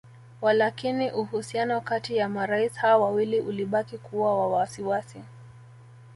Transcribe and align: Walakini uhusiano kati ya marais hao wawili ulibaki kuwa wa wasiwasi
Walakini 0.41 1.11
uhusiano 1.11 1.81
kati 1.81 2.17
ya 2.17 2.29
marais 2.29 2.73
hao 2.73 3.01
wawili 3.01 3.39
ulibaki 3.39 3.97
kuwa 3.97 4.39
wa 4.39 4.47
wasiwasi 4.47 5.23